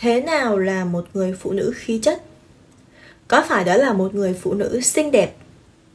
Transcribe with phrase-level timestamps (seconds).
[0.00, 2.22] thế nào là một người phụ nữ khí chất?
[3.28, 5.36] Có phải đó là một người phụ nữ xinh đẹp,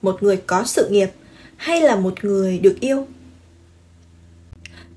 [0.02, 1.10] một người có sự nghiệp,
[1.58, 3.08] hay là một người được yêu?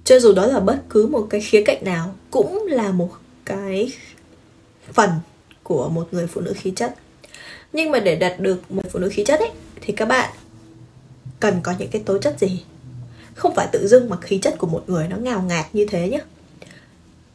[0.05, 3.11] Cho dù đó là bất cứ một cái khía cạnh nào, cũng là một
[3.45, 3.93] cái
[4.93, 5.11] phần
[5.63, 6.95] của một người phụ nữ khí chất.
[7.73, 9.51] Nhưng mà để đạt được một phụ nữ khí chất ấy,
[9.81, 10.31] thì các bạn
[11.41, 12.65] cần có những cái tố chất gì?
[13.35, 16.09] Không phải tự dưng mà khí chất của một người nó ngào ngạt như thế
[16.09, 16.21] nhé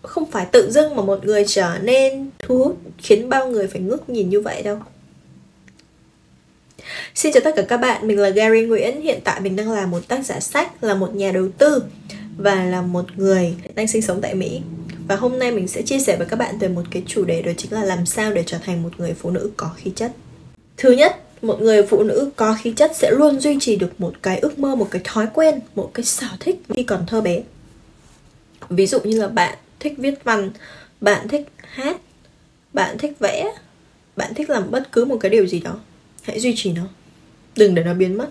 [0.04, 3.82] không phải tự dưng mà một người trở nên thu hút khiến bao người phải
[3.82, 4.78] ngước nhìn như vậy đâu.
[7.16, 9.02] Xin chào tất cả các bạn, mình là Gary Nguyễn.
[9.02, 11.84] Hiện tại mình đang là một tác giả sách, là một nhà đầu tư
[12.38, 14.62] Và là một người đang sinh sống tại Mỹ.
[15.08, 17.42] Và hôm nay mình sẽ chia sẻ với các bạn về một cái chủ đề
[17.42, 20.12] Đó chính là làm sao để trở thành một người phụ nữ có khí chất.
[20.78, 24.14] Thứ nhất, một người phụ nữ có khí chất sẽ luôn duy trì được một
[24.22, 27.42] cái ước mơ, một cái thói quen, một cái sở thích khi còn thơ bé.
[28.70, 30.52] Ví dụ như là bạn thích viết văn,
[31.02, 31.98] bạn thích hát,
[32.74, 33.54] bạn thích vẽ,
[34.16, 35.80] bạn thích làm bất cứ một cái điều gì đó
[36.22, 36.82] Hãy duy trì nó
[37.56, 38.30] Đừng để nó biến mất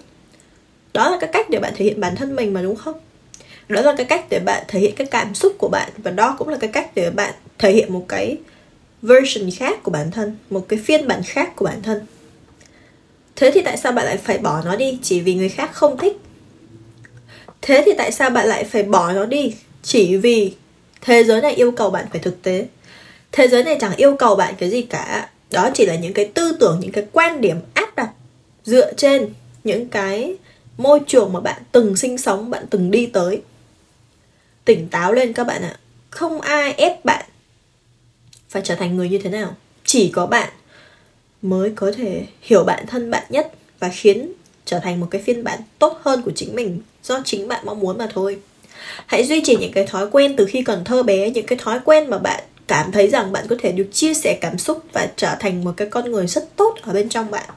[0.92, 3.00] Đó là cái cách để bạn thể hiện bản thân mình mà đúng không?
[3.69, 6.36] Đó là cái cách để bạn thể hiện cái cảm xúc của bạn Và đó
[6.39, 8.37] cũng là cái cách để bạn thể hiện một cái
[9.03, 12.06] version khác của bản thân Một cái phiên bản khác của bản thân
[13.37, 15.98] Thế thì tại sao bạn lại phải bỏ nó đi chỉ vì người khác không
[15.98, 16.16] thích?
[17.62, 20.53] Thế thì tại sao bạn lại phải bỏ nó đi chỉ vì
[21.03, 22.67] thế giới này yêu cầu bạn phải thực tế?
[23.33, 25.31] Thế giới này chẳng yêu cầu bạn cái gì cả.
[25.50, 28.11] Đó chỉ là những cái tư tưởng, những cái quan điểm áp đặt
[28.64, 30.36] dựa trên những cái
[30.78, 33.42] môi trường mà bạn từng sinh sống, bạn từng đi tới.
[34.64, 35.77] Tỉnh táo lên các bạn ạ.
[36.11, 37.25] Không ai ép bạn
[38.48, 39.56] phải trở thành người như thế nào.
[39.84, 40.48] Chỉ có bạn
[41.42, 44.33] mới có thể hiểu bản thân bạn nhất và khiến
[44.64, 47.81] trở thành một cái phiên bản tốt hơn của chính mình do chính bạn mong
[47.81, 48.39] muốn mà thôi
[49.06, 51.81] hãy duy trì những cái thói quen từ khi còn thơ bé, những cái thói
[51.84, 55.09] quen mà bạn cảm thấy rằng bạn có thể được chia sẻ cảm xúc và
[55.17, 57.50] trở thành một cái con người rất tốt ở bên trong bạn.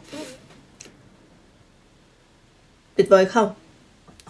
[2.96, 3.54] Tuyệt vời không?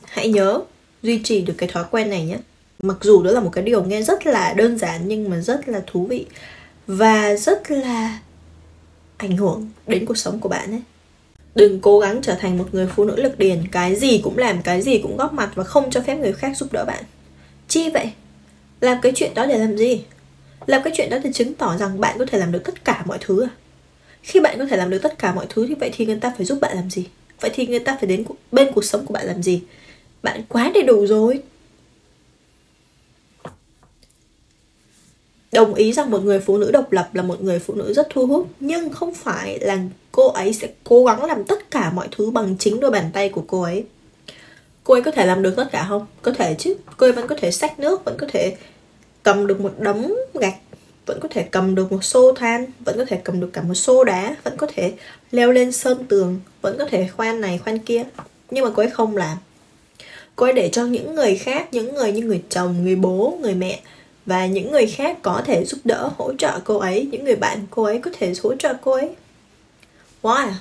[0.06, 0.62] Hãy nhớ
[1.04, 2.38] duy trì được cái thói quen này nhé.
[2.80, 5.70] Mặc dù đó là một cái điều nghe rất là đơn giản nhưng mà rất
[5.70, 6.26] là thú vị
[6.88, 8.20] và rất là
[9.18, 10.82] ảnh hưởng đến cuộc sống của bạn ấy.
[11.56, 14.62] Đừng cố gắng trở thành một người phụ nữ lực điền cái gì cũng làm,
[14.62, 17.04] cái gì cũng góp mặt và không cho phép người khác giúp đỡ bạn
[17.76, 18.12] chi vậy?
[18.82, 20.04] Làm cái chuyện đó để làm gì?
[20.66, 23.04] Làm cái chuyện đó để chứng tỏ rằng bạn có thể làm được tất cả
[23.06, 23.50] mọi thứ à?
[24.22, 26.34] Khi bạn có thể làm được tất cả mọi thứ thì vậy thì người ta
[26.38, 27.08] phải giúp bạn làm gì?
[27.40, 29.62] Vậy thì người ta phải đến bên cuộc sống của bạn làm gì?
[30.24, 31.42] Bạn quá đầy đủ rồi.
[35.52, 38.08] Đồng ý rằng một người phụ nữ độc lập là một người phụ nữ rất
[38.10, 39.78] thu hút, nhưng không phải là
[40.12, 43.30] cô ấy sẽ cố gắng làm tất cả mọi thứ bằng chính đôi bàn tay
[43.30, 43.86] của cô ấy
[44.86, 46.06] cô ấy có thể làm được tất cả không?
[46.22, 46.76] Có thể chứ.
[46.98, 48.56] Cô ấy vẫn có thể xách nước, vẫn có thể
[49.24, 50.56] cầm được một đống gạch,
[51.06, 53.74] vẫn có thể cầm được một xô than, vẫn có thể cầm được cả một
[53.74, 54.94] xô đá, vẫn có thể
[55.32, 58.04] leo lên sơn tường, vẫn có thể khoan này, khoan kia.
[58.52, 59.38] Nhưng mà cô ấy không làm.
[60.36, 63.54] Cô ấy để cho những người khác, những người như người chồng, người bố, người
[63.54, 63.80] mẹ
[64.26, 67.66] và những người khác có thể giúp đỡ, hỗ trợ cô ấy, những người bạn
[67.70, 69.16] cô ấy có thể hỗ trợ cô ấy.
[70.22, 70.52] Why?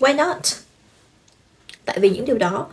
[0.00, 0.36] Why not?
[1.84, 2.66] Tại vì những điều đó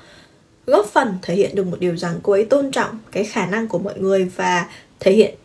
[0.65, 3.67] góp phần thể hiện được một điều rằng cô ấy tôn trọng cái khả năng
[3.67, 4.67] của mọi người và
[4.99, 5.35] thể hiện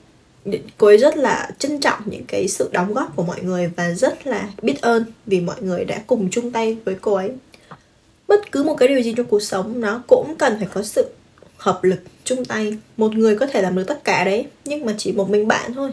[0.79, 3.91] cô ấy rất là trân trọng những cái sự đóng góp của mọi người và
[3.91, 7.31] rất là biết ơn vì mọi người đã cùng chung tay với cô ấy.
[8.29, 11.11] Bất cứ một cái điều gì trong cuộc sống, nó cũng cần phải có sự
[11.57, 12.79] hợp lực, chung tay.
[12.97, 15.75] Một người có thể làm được tất cả đấy, nhưng mà chỉ một mình bạn
[15.75, 15.91] thôi.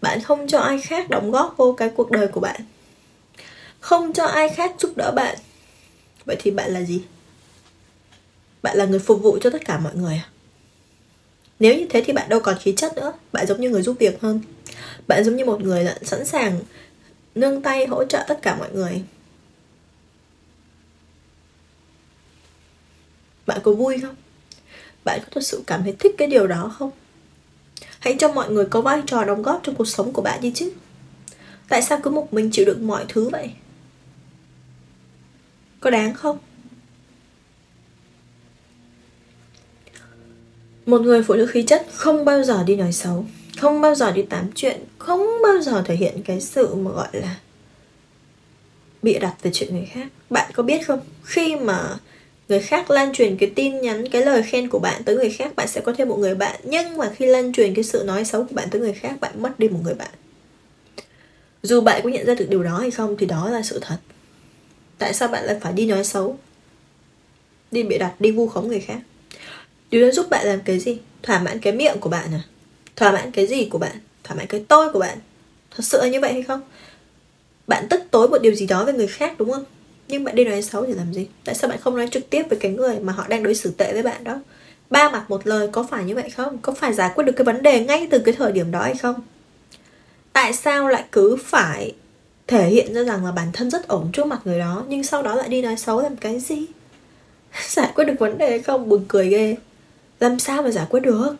[0.00, 2.60] Bạn không cho ai khác đóng góp vô cái cuộc đời của bạn.
[3.80, 5.36] Không cho ai khác giúp đỡ bạn.
[6.24, 7.02] Vậy thì bạn là gì?
[8.62, 10.28] Bạn là người phục vụ cho tất cả mọi người à?
[11.60, 13.12] Nếu như thế thì bạn đâu còn khí chất nữa.
[13.32, 14.40] Bạn giống như người giúp việc hơn.
[15.08, 16.60] Bạn giống như một người sẵn sàng
[17.34, 19.02] nương tay hỗ trợ tất cả mọi người.
[23.46, 24.14] Bạn có vui không?
[25.04, 26.90] Bạn có thật sự cảm thấy thích cái điều đó không?
[27.98, 30.52] Hãy cho mọi người có vai trò đóng góp trong cuộc sống của bạn đi
[30.54, 30.72] chứ.
[31.68, 33.50] Tại sao cứ một mình chịu đựng mọi thứ vậy?
[35.80, 36.38] Có đáng không?
[40.90, 43.24] Một người phụ nữ khí chất không bao giờ đi nói xấu,
[43.58, 47.08] không bao giờ đi tám chuyện, không bao giờ thể hiện cái sự mà gọi
[47.12, 47.36] là
[49.02, 50.06] bịa đặt về chuyện người khác.
[50.30, 51.00] Bạn có biết không?
[51.24, 51.96] Khi mà
[52.48, 55.56] người khác lan truyền cái tin nhắn, cái lời khen của bạn tới người khác,
[55.56, 56.60] bạn sẽ có thêm một người bạn.
[56.64, 59.42] Nhưng mà khi lan truyền cái sự nói xấu của bạn tới người khác, bạn
[59.42, 60.10] mất đi một người bạn.
[61.62, 63.96] Dù bạn có nhận ra được điều đó hay không thì đó là sự thật.
[64.98, 66.38] Tại sao bạn lại phải đi nói xấu,
[67.70, 68.98] đi bịa đặt, đi vu khống người khác?
[69.90, 70.98] Điều đó giúp bạn làm cái gì?
[71.22, 72.42] Thỏa mãn cái miệng của bạn à?
[72.96, 73.96] Thỏa mãn cái gì của bạn?
[74.24, 75.18] Thỏa mãn cái tôi của bạn?
[75.70, 76.60] thật sự là như vậy hay không?
[77.66, 79.64] Bạn tức tối một điều gì đó với người khác, đúng không?
[80.08, 81.26] Nhưng bạn đi nói xấu thì làm gì?
[81.44, 83.70] Tại sao bạn không nói trực tiếp với cái người mà họ đang đối xử
[83.70, 84.40] tệ với bạn đó?
[84.90, 86.58] Ba mặt một lời có phải như vậy không?
[86.58, 88.94] Có phải giải quyết được cái vấn đề ngay từ cái thời điểm đó hay
[88.94, 89.14] không?
[90.32, 91.92] Tại sao lại cứ phải
[92.46, 95.22] thể hiện ra rằng là bản thân rất ổn trước mặt người đó, nhưng sau
[95.22, 96.66] đó lại đi nói xấu làm cái gì?
[97.68, 98.88] Giải quyết được vấn đề hay không?
[98.88, 99.56] Buồn cười ghê
[100.20, 101.36] làm sao mà giải quyết được?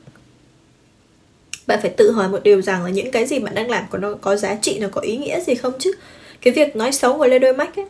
[1.66, 3.98] Bạn phải tự hỏi một điều rằng là những cái gì bạn đang làm có
[3.98, 5.92] nó có giá trị, nó có ý nghĩa gì không chứ?
[6.40, 7.86] Cái việc nói xấu ngồi lên đôi mắt ấy,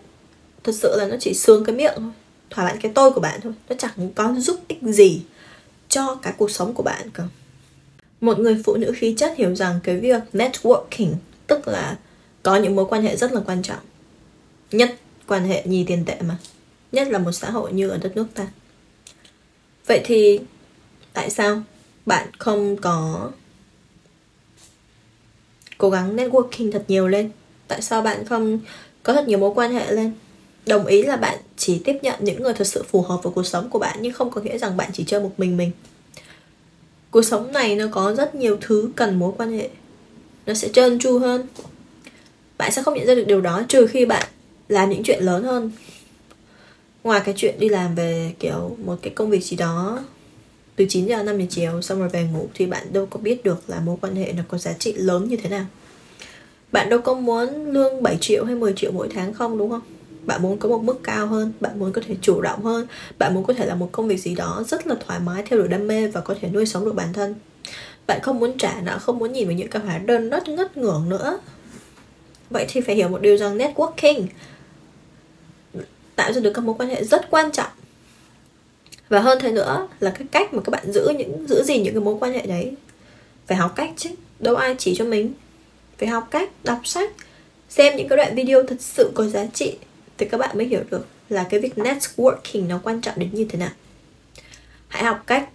[0.64, 2.10] thật sự là nó chỉ sướng cái miệng thôi,
[2.50, 3.52] thỏa mãn cái tôi của bạn thôi.
[3.68, 5.20] Nó chẳng có giúp ích gì
[5.88, 7.24] cho cái cuộc sống của bạn cả.
[8.20, 11.14] một người phụ nữ khí chất hiểu rằng cái việc networking,
[11.46, 11.96] tức là
[12.42, 13.78] có những mối quan hệ rất là quan trọng.
[14.70, 14.96] Nhất
[15.26, 16.36] quan hệ nhì tiền tệ mà.
[16.92, 18.46] Nhất là một xã hội như ở đất nước ta.
[19.86, 20.40] Vậy thì
[21.12, 21.62] tại sao
[22.06, 23.30] bạn không có
[25.78, 27.30] cố gắng networking thật nhiều lên?
[27.68, 28.60] Tại sao bạn không
[29.02, 30.12] có thật nhiều mối quan hệ lên?
[30.66, 33.46] Đồng ý là bạn chỉ tiếp nhận những người thật sự phù hợp với cuộc
[33.46, 35.70] sống của bạn, nhưng không có nghĩa rằng bạn chỉ chơi một mình mình.
[37.10, 39.68] Cuộc sống này nó có rất nhiều thứ cần mối quan hệ.
[40.46, 41.46] Nó sẽ trơn tru hơn.
[42.58, 44.28] Bạn sẽ không nhận ra được điều đó, trừ khi bạn
[44.68, 45.72] làm những chuyện lớn hơn.
[47.04, 50.04] Ngoài cái chuyện đi làm về kiểu một cái công việc gì đó
[50.80, 53.44] từ 9 giờ 5 giờ chiều, xong rồi về ngủ thì bạn đâu có biết
[53.44, 55.66] được là mối quan hệ nó có giá trị lớn như thế nào.
[56.72, 59.80] Bạn đâu có muốn lương 7 triệu hay 10 triệu mỗi tháng không, đúng không?
[60.22, 62.86] Bạn muốn có một mức cao hơn, bạn muốn có thể chủ động hơn,
[63.18, 65.58] bạn muốn có thể làm một công việc gì đó rất là thoải mái theo
[65.58, 67.34] đuổi đam mê và có thể nuôi sống được bản thân.
[68.06, 70.76] Bạn không muốn trả nợ, không muốn nhìn vào những cái hóa đơn ngất ngất
[70.76, 71.40] ngưởng nữa.
[72.50, 74.26] Vậy thì phải hiểu một điều rằng networking
[76.16, 77.70] tạo ra được các mối quan hệ rất quan trọng
[79.10, 81.94] và hơn thế nữa là cái cách mà các bạn giữ những, giữ gì những
[81.94, 82.72] cái mối quan hệ đấy.
[83.46, 85.32] Phải học cách chứ, đâu ai chỉ cho mình.
[85.98, 87.10] Phải học cách đọc sách,
[87.68, 89.76] xem những cái đoạn video thật sự có giá trị
[90.18, 93.46] thì các bạn mới hiểu được là cái việc networking nó quan trọng đến như
[93.48, 93.70] thế nào.
[94.88, 95.48] Hãy học cách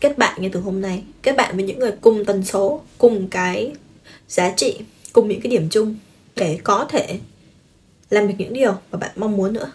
[0.00, 1.02] kết bạn ngay từ hôm nay.
[1.22, 3.72] Kết bạn với những người cùng tần số, cùng cái
[4.28, 4.78] giá trị,
[5.12, 5.96] cùng những cái điểm chung
[6.36, 7.18] để có thể
[8.10, 9.72] làm được những điều mà bạn mong muốn nữa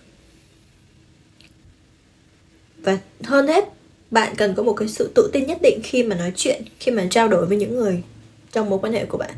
[2.84, 3.70] và hơn hết
[4.12, 6.92] bạn cần có một cái sự tự tin nhất định khi mà nói chuyện khi
[6.92, 8.04] mà trao đổi với những người
[8.52, 9.32] trong mối quan hệ của bạn.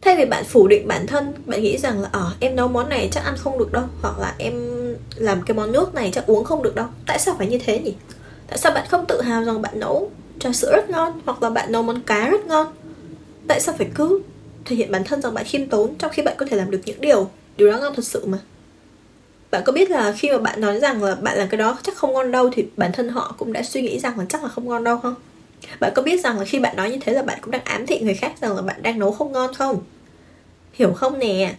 [0.00, 2.68] Thay vì bạn phủ định bản thân bạn nghĩ rằng là ở ờ, em nấu
[2.68, 4.54] món này chắc ăn không được đâu hoặc là em
[5.16, 7.78] làm cái món nước này chắc uống không được đâu tại sao phải như thế
[7.78, 7.94] nhỉ?
[8.46, 11.50] Tại sao bạn không tự hào rằng bạn nấu trà sữa rất ngon hoặc là
[11.50, 12.66] bạn nấu món cá rất ngon?
[13.48, 14.22] Tại sao phải cứ
[14.64, 16.80] thể hiện bản thân rằng bạn khiêm tốn trong khi bạn có thể làm được
[16.84, 18.38] những điều điều đó ngon thật sự mà?
[19.52, 21.96] Bạn có biết là khi mà bạn nói rằng là bạn làm cái đó chắc
[21.96, 24.48] không ngon đâu thì bản thân họ cũng đã suy nghĩ rằng là chắc là
[24.48, 25.14] không ngon đâu, không?
[25.80, 27.86] Bạn có biết rằng là khi bạn nói như thế là bạn cũng đang ám
[27.86, 29.82] thị người khác rằng là bạn đang nấu không ngon không?
[30.72, 31.54] Hiểu không nè?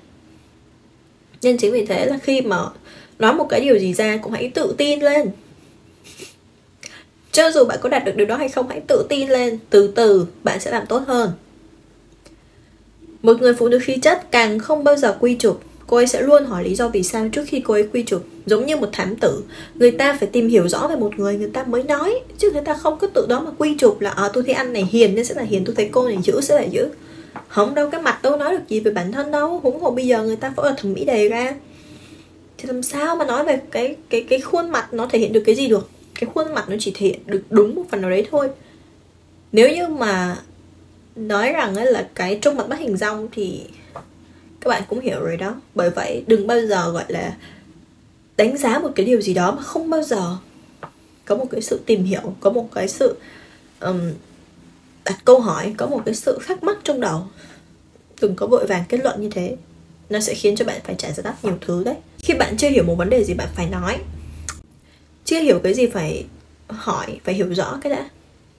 [1.41, 2.57] Nên chính vì thế là khi mà
[3.19, 5.31] nói một cái điều gì ra cũng hãy tự tin lên.
[7.31, 9.59] Cho dù bạn có đạt được điều đó hay không, hãy tự tin lên.
[9.69, 11.31] Từ từ, bạn sẽ làm tốt hơn.
[13.21, 16.21] Một người phụ nữ khí chất càng không bao giờ quy chụp cô ấy sẽ
[16.21, 18.89] luôn hỏi lý do vì sao trước khi cô ấy quy chụp giống như một
[18.91, 19.43] thám tử.
[19.75, 22.61] Người ta phải tìm hiểu rõ về một người người ta mới nói chứ người
[22.61, 25.15] ta không có tự đó mà quy chụp là à, tôi thấy anh này hiền
[25.15, 26.89] nên sẽ là hiền tôi thấy cô này dữ sẽ là dữ.
[27.47, 30.07] Không đâu cái mặt đâu nói được gì về bản thân đâu huống hồ bây
[30.07, 31.55] giờ người ta phẫu thuật thẩm mỹ đề ra.
[32.57, 35.43] Thì làm sao mà nói về cái cái cái khuôn mặt nó thể hiện được
[35.45, 35.89] cái gì được?
[36.19, 38.49] Cái khuôn mặt nó chỉ thể hiện được đúng một phần nào đấy thôi.
[39.51, 40.37] Nếu như mà
[41.15, 43.61] nói rằng ấy là cái trông mặt bắt hình rong thì
[44.63, 45.55] các bạn cũng hiểu rồi đó.
[45.75, 47.37] Bởi vậy đừng bao giờ gọi là
[48.37, 50.37] đánh giá một cái điều gì đó mà không bao giờ
[51.25, 53.15] có một cái sự tìm hiểu có một cái sự
[53.79, 54.11] um,
[55.05, 57.27] đặt câu hỏi có một cái sự thắc mắc trong đầu.
[58.21, 59.55] Đừng có vội vàng kết luận như thế.
[60.09, 61.95] Nó sẽ khiến cho bạn phải trả giá đắt nhiều thứ đấy.
[62.19, 63.97] Khi bạn chưa hiểu một vấn đề gì bạn phải nói.
[65.25, 66.25] Chưa hiểu cái gì phải
[66.67, 68.09] hỏi phải hiểu rõ cái đã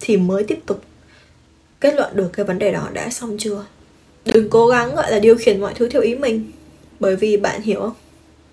[0.01, 0.83] thì mới tiếp tục
[1.81, 3.65] kết luận được cái vấn đề đó đã xong chưa
[4.25, 6.53] đừng cố gắng, gọi là, điều khiển mọi thứ theo ý mình.
[7.01, 7.95] Bởi vì bạn hiểu không?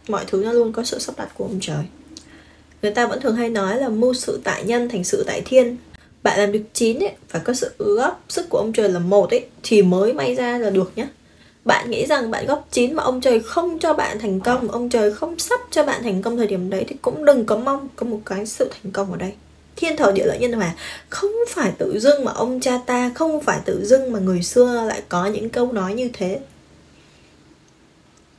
[0.07, 1.83] Mọi thứ nó luôn có sự sắp đặt của ông trời.
[2.81, 5.77] Người ta vẫn thường hay nói là mưu sự tại nhân thành sự tại thiên.
[6.23, 9.29] Bạn làm được chín ấy phải có sự góp sức của ông trời là một
[9.29, 11.07] ấy, thì mới may ra là được nhá.
[11.65, 14.89] Bạn nghĩ rằng bạn góp chín mà ông trời không cho bạn thành công, ông
[14.89, 17.87] trời không sắp cho bạn thành công thời điểm đấy, thì cũng đừng có mong
[17.95, 19.31] có một cái sự thành công ở đây
[19.81, 20.75] thiên thời địa lợi nhân mà
[21.09, 24.85] không phải tự dưng mà ông cha ta, không phải tự dưng mà người xưa
[24.87, 26.39] lại có những câu nói như thế.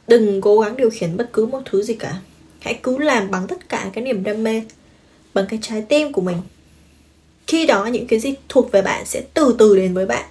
[0.06, 2.20] Đừng cố gắng điều khiển bất cứ một thứ gì cả.
[2.60, 4.62] Hãy cứ làm bằng tất cả cái niềm đam mê,
[5.34, 6.36] bằng cái trái tim của mình.
[7.46, 10.24] Khi đó những cái gì thuộc về bạn sẽ từ từ đến với bạn.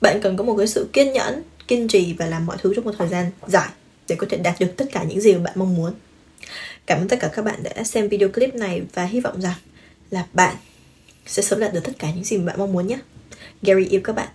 [0.00, 2.84] Bạn cần có một cái sự kiên nhẫn, kiên trì và làm mọi thứ trong
[2.84, 3.68] một thời gian dài
[4.08, 5.92] để có thể đạt được tất cả những gì mà bạn mong muốn.
[6.86, 9.54] Cảm ơn tất cả các bạn đã xem video clip này và hy vọng rằng
[10.10, 10.56] là bạn
[11.26, 12.98] sẽ sớm đạt được tất cả những gì mà bạn mong muốn nhé.
[13.62, 14.28] Gary yêu các bạn.